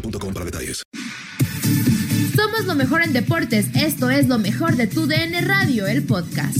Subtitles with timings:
[0.00, 0.82] boostmobile.com para detalles.
[2.34, 3.74] Somos lo mejor en deportes.
[3.74, 6.58] Esto es lo mejor de tu DN Radio, el podcast.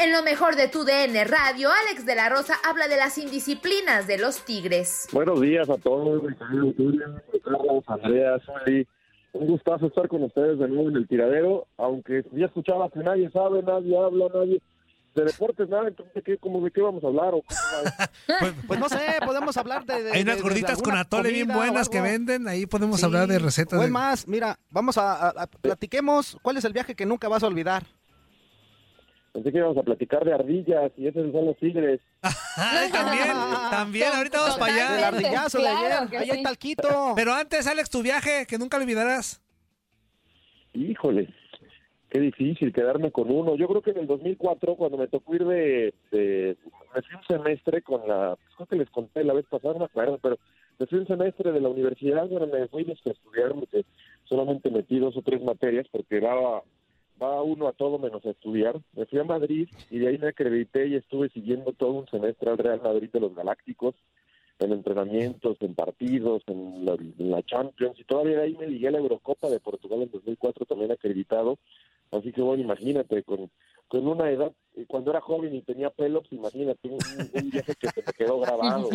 [0.00, 4.06] En lo mejor de tu DN Radio, Alex de la Rosa habla de las indisciplinas
[4.06, 5.08] de los Tigres.
[5.12, 8.86] Buenos días a todos, mi querido Tulio, Carlos, Andrea, Zuli.
[9.32, 13.30] Un gustazo estar con ustedes de nuevo en el tiradero, aunque ya escuchaba que nadie
[13.30, 14.62] sabe, nadie habla, nadie
[15.16, 17.34] de deportes, nada, entonces ¿de qué, como de qué vamos a hablar?
[17.34, 17.48] ¿O cómo?
[18.40, 20.02] Pues, pues no sé, podemos hablar de.
[20.02, 23.26] de- Hay unas de- gorditas con atole bien buenas que venden, ahí podemos Sí, hablar
[23.26, 23.80] de recetas.
[23.80, 27.42] O más, mira, vamos a, a- a- platiquemos cuál es el viaje que nunca vas
[27.42, 27.84] a olvidar.
[29.32, 32.00] Pensé que íbamos a platicar de ardillas y esos son los tigres.
[32.56, 33.28] Ay, también,
[33.70, 35.08] también, ahorita vamos para El allá.
[35.08, 35.92] ardillazo de ayer.
[36.20, 36.42] Ahí hay sí.
[36.42, 37.12] talquito.
[37.16, 39.40] Pero antes, Alex, tu viaje, que nunca olvidarás.
[40.72, 41.28] Híjole,
[42.16, 43.56] qué difícil quedarme con uno.
[43.56, 45.92] Yo creo que en el 2004, cuando me tocó ir de...
[46.10, 48.36] me fui un semestre con la...
[48.36, 50.38] pues, Creo que les conté la vez pasada, no me pero
[50.78, 53.84] me fui un semestre de la universidad, bueno, me fui a estudiar, porque
[54.24, 56.62] solamente metí dos o tres materias, porque daba
[57.22, 58.80] va uno a todo menos a estudiar.
[58.94, 62.50] Me fui a Madrid y de ahí me acredité y estuve siguiendo todo un semestre
[62.50, 63.94] al Real Madrid de los Galácticos,
[64.58, 68.88] en entrenamientos, en partidos, en la, en la Champions, y todavía de ahí me ligué
[68.88, 71.58] a la Eurocopa de Portugal en 2004 también acreditado.
[72.12, 73.50] Así que bueno, imagínate, con,
[73.88, 76.98] con una edad, eh, cuando era joven y tenía pelo, pues imagínate un,
[77.32, 78.90] un viaje que se me quedó grabado.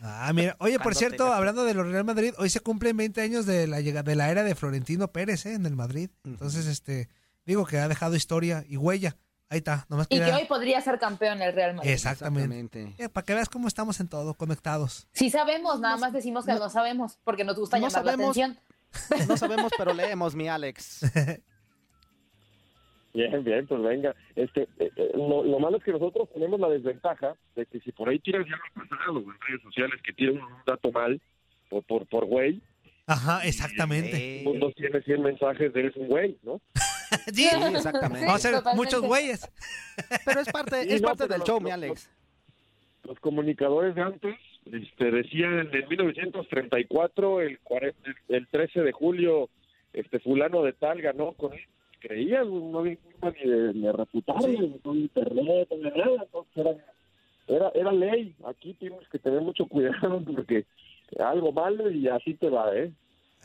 [0.00, 0.56] Ah, mira.
[0.60, 3.80] Oye, por cierto, hablando de los Real Madrid, hoy se cumplen 20 años de la
[3.80, 5.54] llegada de la era de Florentino Pérez, ¿eh?
[5.54, 6.10] En el Madrid.
[6.24, 7.08] Entonces, este,
[7.44, 9.16] digo que ha dejado historia y huella.
[9.48, 11.90] Ahí está, nomás Y que hoy podría ser campeón el Real Madrid.
[11.90, 12.94] Exactamente.
[12.98, 15.06] Eh, para que veas cómo estamos en todo, conectados.
[15.12, 18.58] Sí sabemos, nada más decimos que no, sabemos, porque nos gusta No llamar la atención.
[19.28, 21.00] No sabemos, pero leemos, mi Alex.
[23.16, 24.14] Bien, bien, pues venga.
[24.34, 27.90] Este, eh, eh, lo, lo malo es que nosotros tenemos la desventaja de que si
[27.92, 31.20] por ahí tiras ya lo pasado en redes sociales que tiran un dato mal
[31.70, 32.60] por por por güey,
[33.06, 34.10] Ajá, exactamente.
[34.10, 36.60] todo el mundo tiene 100 mensajes de eres un güey, ¿no?
[37.32, 38.26] Sí, Sí, exactamente.
[38.26, 39.48] Vamos a ser muchos güeyes.
[40.24, 42.10] Pero es parte, Sí, es no, parte del los- show, mi Alex.
[43.04, 44.36] Los comunicadores de antes
[44.70, 49.48] este, decían en 1934, el, cuare- el, el 13 de julio,
[49.92, 51.52] este fulano de tal ganó con
[52.00, 52.08] él.
[52.08, 56.22] Creían, no había forma ni de, ni de con internet, ni nada.
[56.22, 56.70] Entonces era,
[57.48, 58.34] era, era ley.
[58.46, 60.66] Aquí tienes que tener mucho cuidado porque
[61.18, 62.92] algo malo y así te va, ¿eh?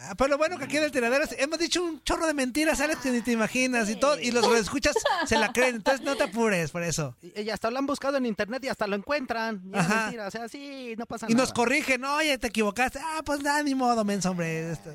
[0.03, 2.33] Ah, pero lo bueno que aquí en el tiradero es- hemos dicho un chorro de
[2.33, 4.95] mentiras, Alex, que ni te imaginas y todo, y los que escuchas
[5.27, 7.15] se la creen, entonces no te apures por eso.
[7.21, 9.62] Y, y hasta lo han buscado en internet y hasta lo encuentran.
[9.63, 10.01] Y es Ajá.
[10.06, 11.44] mentira, o sea, sí, no pasa Y nada.
[11.44, 12.98] nos corrigen, oye, te equivocaste.
[13.00, 14.71] Ah, pues nada, ni modo, menso, hombre.
[14.71, 14.89] Esto-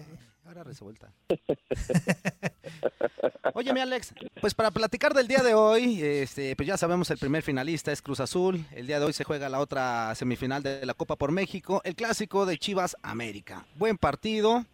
[0.47, 1.13] Cara resuelta.
[3.55, 7.19] Oye, mi Alex, pues para platicar del día de hoy, este, pues ya sabemos el
[7.19, 8.61] primer finalista es Cruz Azul.
[8.73, 11.97] El día de hoy se juega la otra semifinal de la Copa por México, el
[11.97, 13.67] clásico de Chivas América.
[13.75, 14.65] Buen partido.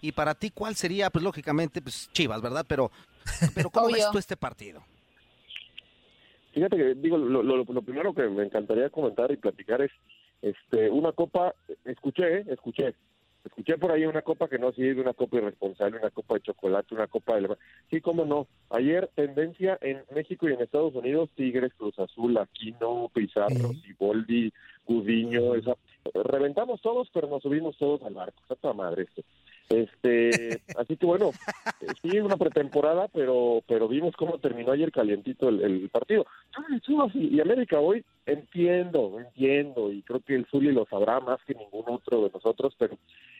[0.00, 1.10] Y para ti, ¿cuál sería?
[1.10, 2.66] Pues lógicamente, pues Chivas, ¿verdad?
[2.68, 2.90] Pero,
[3.54, 4.82] pero ¿cómo ves tú este partido?
[6.52, 9.92] Fíjate que digo lo, lo, lo primero que me encantaría comentar y platicar es
[10.42, 11.54] este una copa.
[11.84, 12.96] Escuché, eh, escuché
[13.44, 16.94] Escuché por ahí una copa que no sirve, una copa irresponsable, una copa de chocolate,
[16.94, 17.56] una copa de...
[17.90, 18.46] Sí, cómo no.
[18.68, 24.52] Ayer tendencia en México y en Estados Unidos, Tigres, Cruz Azul, Aquino, Pizarro, Siboldi,
[24.86, 25.74] Gudiño, esa...
[26.14, 28.40] Reventamos todos, pero nos subimos todos al barco.
[28.42, 29.22] Exacto, madre esto.
[29.70, 31.30] Este, así que bueno,
[32.02, 36.26] sí, una pretemporada, pero pero vimos cómo terminó ayer calientito el, partido.
[37.14, 41.54] Y, y, América hoy entiendo, entiendo, y creo que el Zuli lo sabrá más que
[41.54, 42.98] ningún otro de nosotros, pero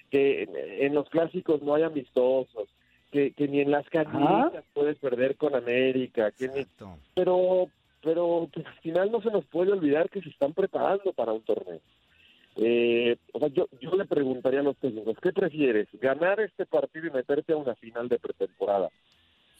[0.09, 0.49] que
[0.79, 2.69] en, los clásicos no hay amistosos,
[3.11, 6.65] que, que ni en las canillas puedes perder con América, que
[7.13, 7.67] pero
[8.03, 11.43] pero pues, al final no se nos puede olvidar que se están preparando para un
[11.43, 11.81] torneo.
[12.57, 15.89] Eh, o sea, yo, yo le preguntaría a los técnicos, ¿qué prefieres?
[15.95, 18.89] ¿Ganar este partido y meterte a una final de pretemporada?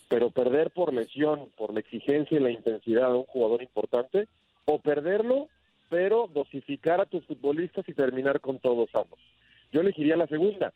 [0.09, 4.27] Pero perder por lesión, por la exigencia y la intensidad de un jugador importante,
[4.65, 5.49] o perderlo,
[5.89, 9.19] pero dosificar a tus futbolistas y terminar con todos ambos.
[9.73, 10.73] Yo elegiría la segunda.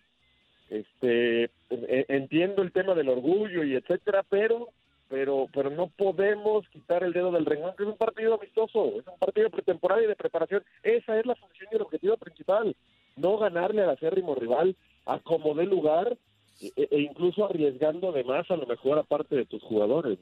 [0.70, 4.68] Este, entiendo el tema del orgullo y etcétera, pero
[5.08, 9.06] pero pero no podemos quitar el dedo del renglón, que es un partido amistoso, es
[9.06, 10.64] un partido de pretemporada y de preparación.
[10.82, 12.76] Esa es la función el objetivo principal,
[13.16, 14.76] no ganarle al acérrimo rival
[15.06, 16.16] a como dé lugar
[16.60, 20.18] e, e, incluso arriesgando de más a lo mejor aparte de tus jugadores.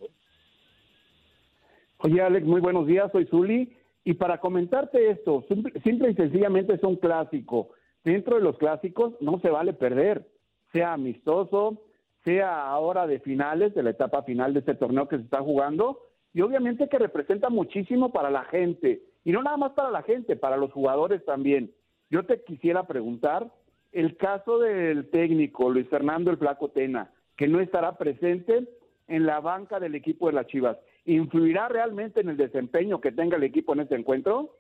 [1.99, 3.77] Oye, Alex, muy buenos días, soy Zuli.
[4.05, 5.45] Y para comentarte esto,
[5.85, 7.71] simple y sencillamente es un clásico.
[8.05, 10.27] Dentro de los clásicos no se vale perder,
[10.73, 11.83] sea amistoso,
[12.25, 16.01] sea ahora de finales, de la etapa final de este torneo que se está jugando,
[16.35, 20.37] y obviamente que representa muchísimo para la gente, y no nada más para la gente,
[20.37, 21.73] para los jugadores también.
[22.11, 23.51] Yo te quisiera preguntar,
[23.93, 28.69] el caso del técnico Luis Fernando el Flaco Tena, que no estará presente
[29.09, 33.37] en la banca del equipo de las Chivas, ¿influirá realmente en el desempeño que tenga
[33.37, 34.57] el equipo en este encuentro?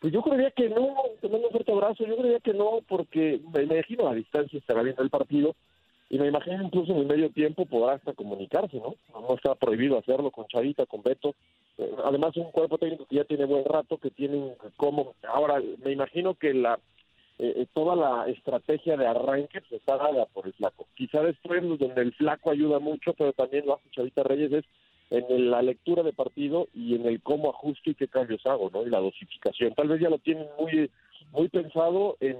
[0.00, 3.40] Pues yo creería que no, te mando un fuerte abrazo, yo creería que no, porque
[3.52, 5.56] me imagino a distancia estará viendo el partido,
[6.10, 8.94] y me imagino incluso en el medio tiempo podrá hasta comunicarse, ¿no?
[9.12, 11.34] No está prohibido hacerlo con Chavita, con Beto.
[11.76, 15.14] Eh, además, un cuerpo técnico que ya tiene buen rato, que tiene como.
[15.28, 16.78] Ahora, me imagino que la
[17.38, 20.88] eh, eh, toda la estrategia de arranque pues, está dada por el flaco.
[20.96, 24.64] Quizá después, donde el flaco ayuda mucho, pero también lo hace Chavita Reyes, es
[25.10, 28.86] en la lectura de partido y en el cómo ajusto y qué cambios hago, ¿no?
[28.86, 29.74] Y la dosificación.
[29.74, 30.90] Tal vez ya lo tienen muy
[31.32, 32.36] muy pensado en,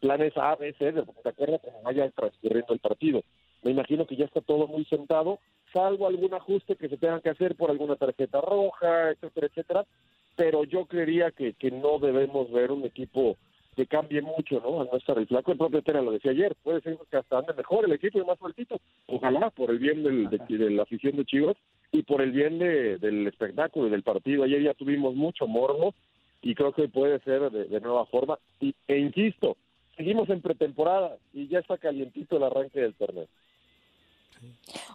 [0.00, 3.22] planes A, B, C, de acuerdas cómo vaya transcurriendo el partido.
[3.62, 5.38] Me imagino que ya está todo muy sentado,
[5.72, 9.86] salvo algún ajuste que se tenga que hacer por alguna tarjeta roja, etcétera, etcétera.
[10.36, 13.36] Pero yo creería que, que no debemos ver un equipo
[13.76, 14.80] que cambie mucho, ¿no?
[14.80, 17.38] Al no estar el flaco, el propio Tena lo decía ayer, puede ser que hasta
[17.38, 18.80] ande mejor el equipo y más sueltito.
[19.06, 21.56] Ojalá, por el bien del, de, la afición de Chivas
[21.92, 24.44] y por el bien de, del espectáculo y del partido.
[24.44, 25.94] Ayer ya tuvimos mucho morbo,
[26.42, 28.38] y creo que puede ser de, nueva forma.
[28.60, 29.56] Y, e insisto,
[29.96, 33.26] seguimos en pretemporada y ya está calientito el arranque del torneo.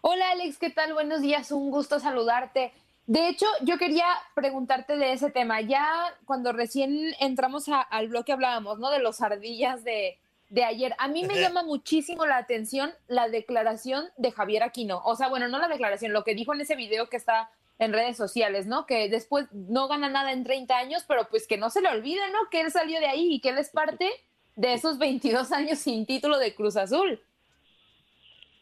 [0.02, 0.94] Hola Alex, ¿qué tal?
[0.94, 2.72] Buenos días, un gusto saludarte.
[3.06, 5.62] De hecho, yo quería preguntarte de ese tema.
[5.62, 5.86] Ya
[6.26, 8.90] cuando recién entramos al bloque hablábamos, ¿no?
[8.90, 10.18] De los ardillas de,
[10.50, 10.96] de ayer.
[10.98, 15.04] A mí me llama muchísimo la atención la declaración de Javier Aquino.
[15.06, 17.94] O sea, bueno, no la declaración, lo que dijo en ese video que está en
[17.94, 18.86] redes sociales, ¿no?
[18.86, 22.22] Que después no gana nada en 30 años, pero pues que no se le olvide,
[22.32, 22.50] ¿no?
[22.50, 24.10] Que él salió de ahí y que él es parte
[24.56, 27.20] de esos 22 años sin título de Cruz Azul.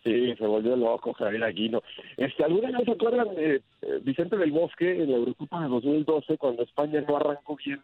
[0.03, 1.81] Sí, se volvió loco Javier Aquino.
[2.17, 6.37] Este, ¿Alguna vez se acuerdan de eh, Vicente del Bosque en la Eurocopa de 2012,
[6.37, 7.81] cuando España no arrancó bien?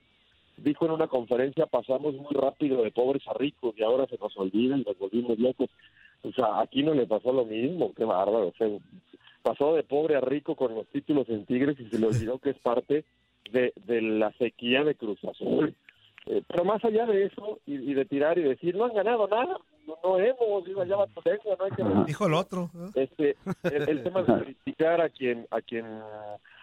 [0.58, 4.36] Dijo en una conferencia, pasamos muy rápido de pobres a ricos y ahora se nos
[4.36, 5.70] olvida y nos volvimos locos.
[6.24, 8.48] O sea, aquí no le pasó lo mismo, qué bárbaro.
[8.48, 8.68] O sea,
[9.50, 12.52] pasó de pobre a rico con los títulos en Tigres y se le olvidó que
[12.52, 13.04] es parte
[13.52, 15.74] de, de la sequía de Cruz Azul.
[16.28, 19.58] Eh, pero más allá de eso y, de tirar y decir, no han ganado nada,
[20.04, 21.84] no, hemos, digo, ya va no hay que...
[22.06, 22.70] Dijo el otro.
[22.94, 25.86] Este, el, tema de criticar a quien, a quien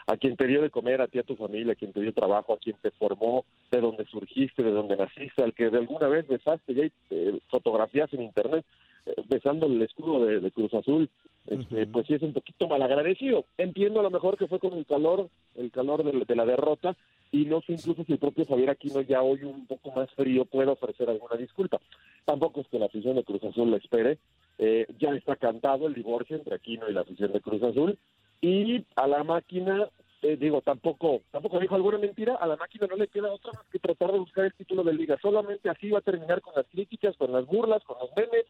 [0.06, 2.12] a quien te dio de comer, a ti, a tu familia, a quien te dio
[2.12, 6.06] trabajo, a quien te formó, de donde surgiste, de donde naciste, al que de alguna
[6.06, 8.64] vez besaste y hay eh, fotografías en internet
[9.06, 11.08] eh, besando el escudo de, Cruz Azul,
[11.46, 13.44] este, pues sí es un poquito malagradecido.
[13.58, 16.96] Entiendo a lo mejor que fue con el calor, el calor de, la derrota,
[17.32, 20.44] y no sé incluso si el propio Javier Aquino ya hoy un poco más frío
[20.44, 21.80] puede ofrecer alguna disculpa.
[22.24, 24.18] Tampoco es que la afición de Cruz Azul lo espere,
[24.58, 27.98] eh, ya está cantado el divorcio entre Aquino y la afición de Cruz Azul
[28.40, 29.88] y a la máquina
[30.22, 33.66] eh, digo, tampoco tampoco dijo alguna mentira, a la máquina no le queda otra más
[33.70, 35.18] que tratar de buscar el título de liga.
[35.20, 38.46] Solamente así va a terminar con las críticas, con las burlas, con los memes.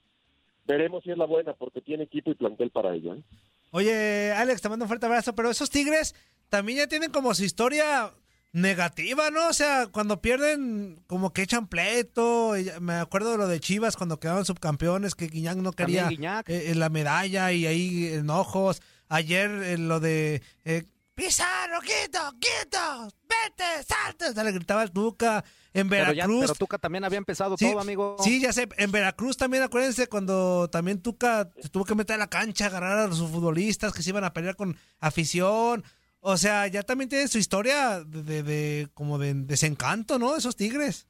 [0.66, 3.14] Veremos si es la buena, porque tiene equipo y plantel para ello.
[3.14, 3.23] ¿eh?
[3.70, 6.14] Oye, Alex, te mando un fuerte abrazo, pero esos Tigres
[6.49, 8.12] también ya tienen como su historia
[8.52, 9.49] negativa, ¿no?
[9.49, 12.54] O sea, cuando pierden, como que echan pleito.
[12.80, 16.08] Me acuerdo de lo de Chivas cuando quedaban subcampeones, que Guiñac no quería
[16.46, 18.80] eh, la medalla y ahí enojos.
[19.08, 20.85] Ayer eh, lo de eh,
[21.16, 24.44] Pizarro, quito, quito, vete, salte.
[24.44, 25.42] le gritaba el Tuca.
[25.73, 26.42] En Veracruz.
[26.42, 28.16] Pero, Tuca también había empezado todo, amigo.
[28.20, 28.68] Sí, ya sé.
[28.76, 32.99] En Veracruz también, acuérdense, cuando también Tuca se tuvo que meter a la cancha, agarrar
[32.99, 35.85] a los futbolistas que se iban a pelear con afición.
[36.20, 40.37] O sea, ya también tiene su historia de, de, como de desencanto, ¿no?
[40.37, 41.08] Esos tigres.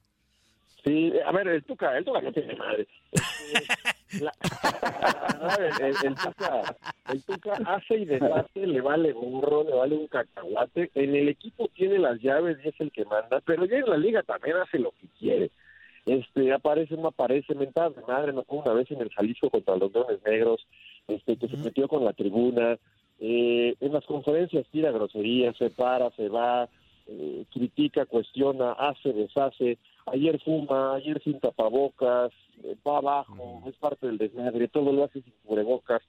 [0.85, 2.87] Sí, a ver, el Tuca, el Tuca no tiene madre.
[6.03, 6.75] el, tuca,
[7.11, 10.91] el, Tuca, hace y deshace, le vale burro, le vale un cacahuate.
[10.95, 13.97] En el equipo tiene las llaves y es el que manda, pero ya en la
[13.97, 15.51] liga también hace lo que quiere.
[16.05, 19.75] Este, aparece, no aparece, mentada de madre, no fue una vez en el Jalisco contra
[19.75, 20.65] los Leones Negros,
[21.07, 22.77] este, que se metió con la tribuna,
[23.19, 26.69] eh, en las conferencias tira groserías, se para, se va,
[27.07, 29.77] eh, critica, cuestiona, hace, deshace.
[30.07, 32.31] Ayer fuma, ayer sin tapabocas,
[32.63, 36.01] eh, va abajo, es parte del desmadre, todo lo hace sin cubrebocas.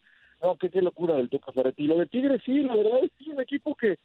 [0.42, 1.86] No, qué, qué locura del Tuca Ferretti.
[1.86, 3.98] Lo de Tigre sí, la verdad es que es un equipo que,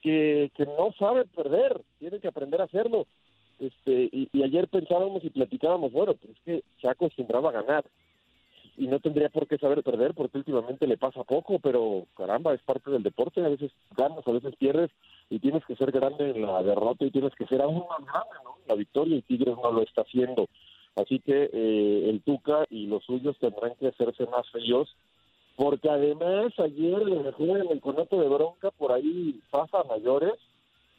[0.00, 3.06] que, que no sabe perder, tiene que aprender a hacerlo.
[3.58, 7.84] Este, y, y ayer pensábamos y platicábamos, bueno, pues es que se acostumbraba a ganar
[8.76, 12.62] y no tendría por qué saber perder porque últimamente le pasa poco, pero caramba, es
[12.62, 14.90] parte del deporte, a veces ganas, a veces pierdes
[15.30, 18.34] y tienes que ser grande en la derrota y tienes que ser aún más grande,
[18.44, 18.51] ¿no?
[18.66, 20.48] La victoria y Tigres no lo está haciendo.
[20.96, 24.94] Así que eh, el Tuca y los suyos tendrán que hacerse más feos
[25.56, 30.34] porque además ayer le dejó en el conato de bronca por ahí pasa mayores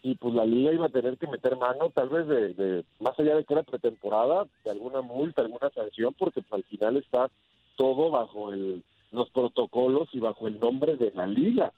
[0.04, 3.20] y pues la liga iba a tener que meter mano tal vez de, de más
[3.20, 7.32] allá de que era pretemporada de alguna multa alguna sanción porque pues, al final está
[7.76, 11.72] todo bajo el, los protocolos y bajo el nombre de la liga.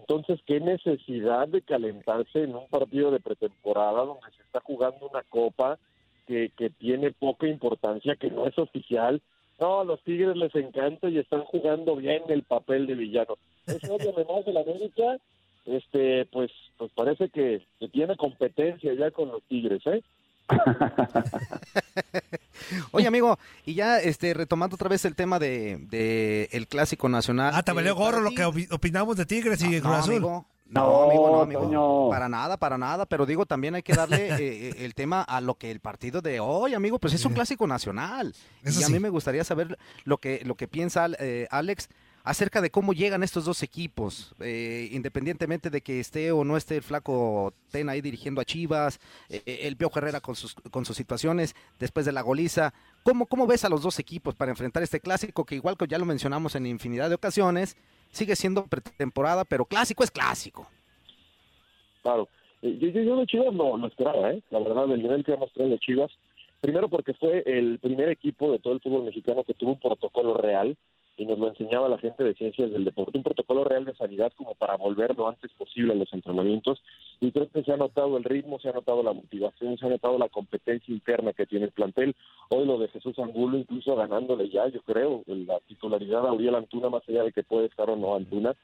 [0.00, 5.22] Entonces, ¿qué necesidad de calentarse en un partido de pretemporada donde se está jugando una
[5.24, 5.78] copa
[6.26, 9.20] que, que tiene poca importancia, que no es oficial?
[9.58, 13.36] No, a los Tigres les encanta y están jugando bien el papel de villano.
[13.66, 15.16] Eso además de la América,
[15.64, 20.02] este, pues, pues parece que, que tiene competencia ya con los Tigres, ¿eh?
[22.92, 27.52] Oye, amigo, y ya este retomando otra vez el tema de, el clásico nacional.
[27.54, 30.44] Ah, te valió gorro lo que opinamos de Tigres y Cruz Azul.
[30.68, 32.10] No, amigo, no, amigo.
[32.10, 33.06] Para nada, para nada.
[33.06, 36.20] Pero digo, también hay que darle eh, eh, el tema a lo que el partido
[36.20, 38.34] de hoy, amigo, pues es un clásico nacional.
[38.64, 41.88] y a mí me gustaría saber lo que, lo que piensa eh, Alex
[42.26, 46.74] acerca de cómo llegan estos dos equipos, eh, independientemente de que esté o no esté
[46.76, 48.98] el flaco Ten ahí dirigiendo a Chivas,
[49.30, 52.74] eh, eh, el Pio Herrera con sus, con sus situaciones después de la goliza.
[53.04, 55.98] ¿Cómo, ¿Cómo ves a los dos equipos para enfrentar este clásico que igual que ya
[55.98, 57.76] lo mencionamos en infinidad de ocasiones,
[58.10, 60.68] sigue siendo pretemporada, pero clásico es clásico?
[62.02, 62.28] Claro.
[62.60, 64.42] Yo, yo, de Chivas no, no esperaba, ¿eh?
[64.50, 66.10] La verdad, el nivel que ha mostrado de Chivas,
[66.60, 70.36] primero porque fue el primer equipo de todo el fútbol mexicano que tuvo un protocolo
[70.36, 70.76] real
[71.16, 74.32] y nos lo enseñaba la gente de ciencias del deporte, un protocolo real de sanidad
[74.36, 76.82] como para volver lo antes posible a los entrenamientos
[77.20, 79.88] y creo que se ha notado el ritmo, se ha notado la motivación, se ha
[79.88, 82.14] notado la competencia interna que tiene el plantel.
[82.50, 86.90] Hoy lo de Jesús Angulo incluso ganándole ya, yo creo, la titularidad a Uriel Antuna,
[86.90, 88.54] más allá de que puede estar o no Antuna,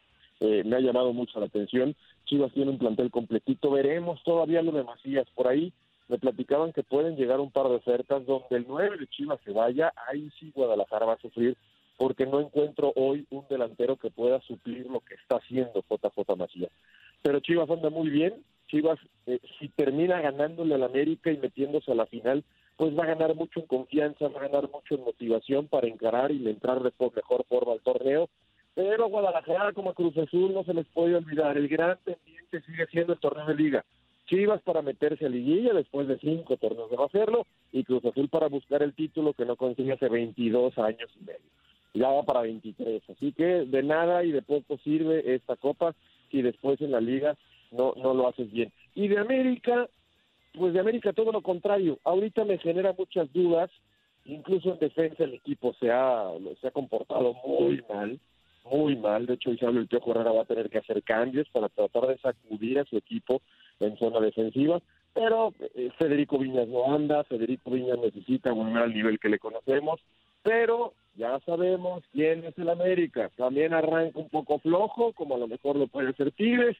[0.40, 1.94] eh, me ha llamado mucho la atención.
[2.26, 5.72] Chivas tiene un plantel completito, veremos todavía lo de Macías por ahí.
[6.08, 9.52] Me platicaban que pueden llegar un par de ofertas donde el 9 de Chivas se
[9.52, 11.56] vaya, ahí sí Guadalajara va a sufrir
[12.02, 16.72] porque no encuentro hoy un delantero que pueda suplir lo que está haciendo JJ Macías.
[17.22, 21.94] Pero Chivas anda muy bien, Chivas eh, si termina ganándole al América y metiéndose a
[21.94, 22.42] la final,
[22.76, 26.32] pues va a ganar mucho en confianza, va a ganar mucho en motivación para encarar
[26.32, 28.28] y entrar de mejor forma al torneo.
[28.74, 33.12] Pero Guadalajara como Cruz Azul no se les puede olvidar, el gran pendiente sigue siendo
[33.12, 33.84] el torneo de liga.
[34.26, 38.48] Chivas para meterse a liguilla después de cinco torneos de hacerlo y Cruz Azul para
[38.48, 41.51] buscar el título que no consigue hace 22 años y medio
[41.94, 43.02] ya va para 23.
[43.10, 45.94] Así que de nada y de poco sirve esta copa
[46.30, 47.36] si después en la liga
[47.70, 48.72] no, no lo haces bien.
[48.94, 49.88] Y de América,
[50.54, 51.98] pues de América todo lo contrario.
[52.04, 53.70] Ahorita me genera muchas dudas,
[54.24, 56.30] incluso en defensa el equipo se ha,
[56.60, 58.18] se ha comportado muy mal,
[58.70, 59.26] muy mal.
[59.26, 62.18] De hecho, Isabel el Piojo Herrera va a tener que hacer cambios para tratar de
[62.18, 63.42] sacudir a su equipo
[63.80, 64.80] en zona defensiva.
[65.12, 70.00] pero eh, Federico Viñas no anda, Federico Viñas necesita volver al nivel que le conocemos,
[70.42, 73.30] pero ya sabemos quién es el América.
[73.36, 76.76] También arranca un poco flojo, como a lo mejor lo puede hacer Tigres,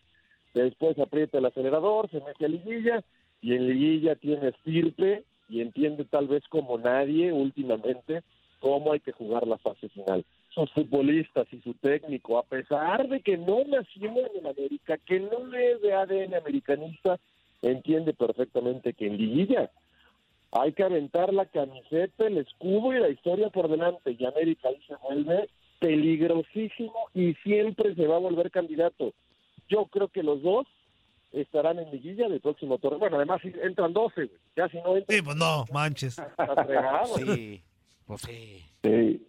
[0.54, 3.02] después aprieta el acelerador, se mete a liguilla,
[3.40, 8.22] y en liguilla tiene estirpe y entiende tal vez como nadie últimamente
[8.60, 10.24] cómo hay que jugar la fase final.
[10.50, 15.52] Sus futbolistas y su técnico, a pesar de que no nació en América, que no
[15.54, 17.18] es de ADN americanista,
[17.60, 19.70] entiende perfectamente que en liguilla
[20.52, 24.14] hay que aventar la camiseta, el escudo y la historia por delante.
[24.18, 25.48] Y América ahí se vuelve
[25.80, 29.14] peligrosísimo y siempre se va a volver candidato.
[29.68, 30.66] Yo creo que los dos
[31.32, 32.98] estarán en liguilla del próximo torneo.
[32.98, 35.16] Bueno, además entran 12, Ya si no entran...
[35.16, 36.16] Sí, pues no, manches.
[37.16, 37.62] sí,
[38.06, 38.62] pues sí.
[38.82, 39.26] Sí.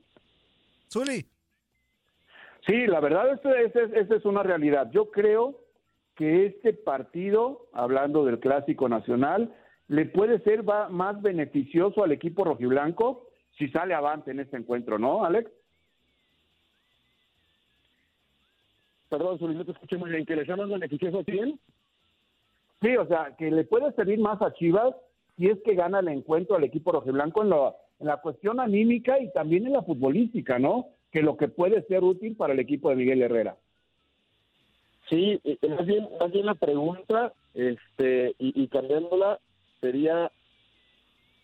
[0.92, 1.26] Zuli.
[2.68, 4.90] Sí, la verdad, esa es una realidad.
[4.92, 5.60] Yo creo
[6.16, 9.54] que este partido, hablando del clásico nacional,
[9.94, 13.28] le puede ser más beneficioso al equipo rojiblanco
[13.60, 15.52] si sale avante en este encuentro, ¿no, Alex?
[19.08, 20.26] Perdón, no te escuché muy bien.
[20.26, 21.60] ¿Que le llaman beneficioso a quién?
[22.82, 24.96] Sí, o sea, que le puede servir más a Chivas
[25.38, 27.54] si es que gana el encuentro al equipo rojiblanco en,
[28.00, 30.88] en la cuestión anímica y también en la futbolística, ¿no?
[31.12, 33.58] Que lo que puede ser útil para el equipo de Miguel Herrera.
[35.08, 39.40] Sí, más bien, más bien la pregunta, este, y, cambiándola,
[39.84, 40.32] sería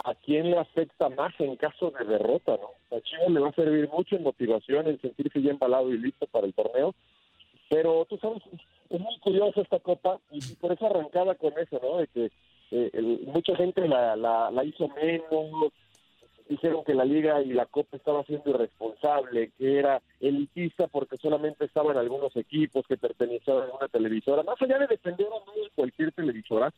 [0.05, 2.97] a quién le afecta más en caso de derrota, ¿no?
[2.97, 6.25] A Chivas le va a servir mucho en motivación, en sentirse ya embalado y listo
[6.27, 6.95] para el torneo,
[7.69, 8.41] pero tú sabes,
[8.89, 11.97] es muy curiosa esta copa y, por eso arrancada con eso, ¿no?
[11.97, 12.31] De que
[12.71, 15.73] eh, mucha gente la, la, la hizo menos,
[16.47, 21.65] dijeron que la liga y la copa estaba siendo irresponsable, que era elitista porque solamente
[21.65, 26.73] estaban algunos equipos que pertenecían a una televisora, más allá de defender a cualquier televisora,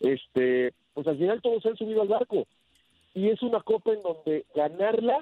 [0.00, 2.46] este, pues al final todos se han subido al barco.
[3.14, 5.18] Y es una copa en donde ganarla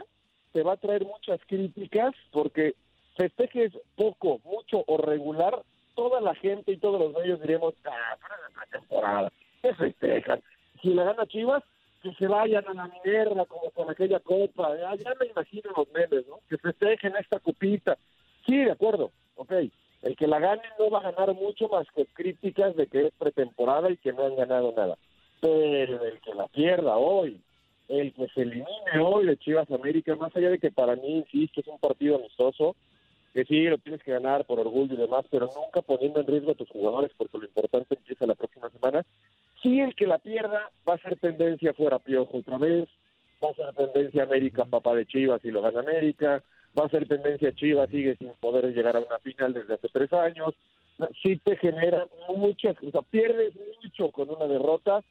[0.53, 2.75] te va a traer muchas críticas porque
[3.17, 5.63] festejes poco, mucho o regular,
[5.95, 8.17] toda la gente y todos los medios diremos, ah,
[8.57, 10.41] la temporada, ¿qué festejan?
[10.83, 11.63] Si la gana Chivas,
[12.03, 16.27] que se vayan a la Minerva como con aquella copa, ya, me imagino los memes,
[16.29, 16.39] ¿no?
[16.49, 17.97] Que festejen esta copita.
[18.47, 19.53] Sí, de acuerdo, ok.
[20.05, 23.13] El que la gane no va a ganar mucho más que críticas de que es
[23.19, 24.99] pretemporada y que no han ganado nada.
[25.41, 27.41] Pero el que la pierda hoy,
[27.89, 31.63] el que se elimine hoy de Chivas América, más allá de que para mí, insisto,
[31.63, 32.77] es un partido amistoso,
[33.33, 36.53] que sí, lo tienes que ganar por orgullo y demás, pero nunca poniendo en riesgo
[36.53, 39.07] a tus jugadores, porque lo importante empieza la próxima semana.
[39.63, 42.91] Si el que la pierda va a ser tendencia fuera Piojo otra vez,
[43.43, 46.43] va a ser tendencia América, papá de Chivas y lo gana América,
[46.79, 50.13] va a ser tendencia Chivas, sigue sin poder llegar a una final desde hace tres
[50.13, 50.55] años.
[51.23, 52.07] Sí te genera
[52.37, 55.03] muchas, o sea, pierdes mucho con una derrota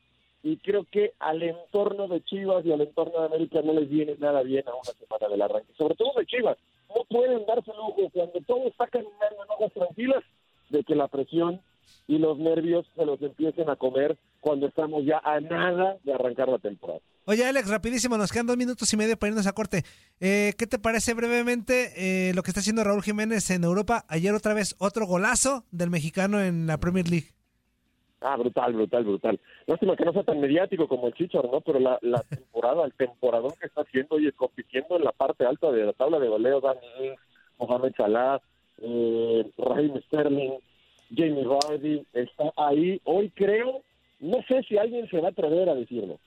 [0.42, 4.16] y creo que al entorno de Chivas y al entorno de América no les viene
[4.20, 6.58] nada bien a una semana del arranque, sobre todo de Chivas.
[6.90, 10.24] No pueden darse lujo cuando todo está caminando en aguas tranquilas
[10.70, 11.62] de que la presión
[12.08, 16.50] y los nervios se los empiecen a comer cuando estamos ya a nada de arrancar
[16.50, 17.00] la temporada.
[17.26, 19.84] Oye, Alex, rapidísimo, nos quedan dos minutos y medio para irnos a corte.
[20.20, 24.04] Eh, ¿Qué te parece brevemente eh, lo que está haciendo Raúl Jiménez en Europa?
[24.10, 27.28] Ayer otra vez otro golazo del mexicano en la Premier League.
[28.20, 29.40] Ah, brutal, brutal, brutal.
[29.68, 31.62] Lástima que no sea tan mediático como el Chichar, ¿no?
[31.62, 35.72] Pero la, la temporada, el temporadón que está haciendo y compitiendo en la parte alta
[35.72, 37.16] de la tabla de goleo, Dani,
[37.58, 38.42] Mohamed Salah,
[38.80, 40.60] eh, Raheem Sterling,
[41.16, 43.00] Jamie Vardy, está ahí.
[43.06, 43.82] Hoy creo,
[44.20, 46.20] no sé si alguien se va a atrever a decirlo,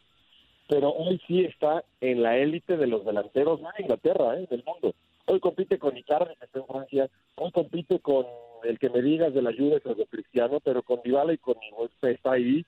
[0.69, 4.47] pero hoy sí está en la élite de los delanteros de Inglaterra, ¿eh?
[4.51, 4.95] del mundo.
[5.27, 8.27] Hoy compite con Icardi, que está en Francia, hoy compite con
[8.65, 11.57] el que me digas de la ayuda de Cristiano, pero con Dybala y con
[12.03, 12.65] está ahí.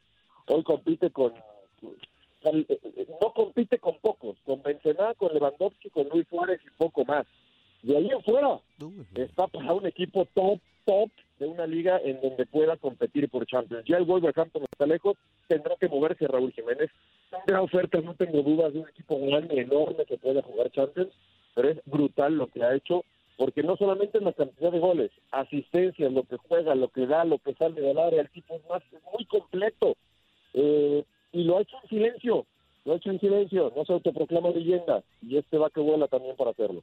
[0.46, 1.32] Hoy compite con
[3.20, 7.26] no compite con pocos, con Benzema, con Lewandowski, con Luis Suárez y poco más.
[7.82, 8.60] De ahí afuera
[9.14, 13.84] está para un equipo top, top de una liga en donde pueda competir por Champions.
[13.86, 16.90] Ya el Wolverhampton está lejos, tendrá que moverse Raúl Jiménez.
[17.30, 21.12] Tendrá ofertas, no tengo dudas, de un equipo grande, enorme que pueda jugar Champions,
[21.54, 23.04] pero es brutal lo que ha hecho,
[23.36, 27.24] porque no solamente en la cantidad de goles, asistencias, lo que juega, lo que da,
[27.26, 29.94] lo que sale del área, el tipo es más, muy completo.
[30.54, 32.46] Eh, y lo ha hecho en silencio,
[32.86, 36.34] lo ha hecho en silencio, no se autoproclama leyenda, y este va que vuela también
[36.34, 36.82] para hacerlo.